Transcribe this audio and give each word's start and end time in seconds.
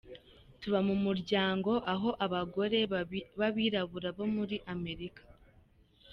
Tuba 0.59 0.79
mu 0.87 0.95
muryango 1.05 1.71
aho 1.93 2.09
abagore 2.25 2.77
babirabura 3.39 4.09
bo 4.17 4.25
muri 4.35 4.55
Amerika. 4.73 5.21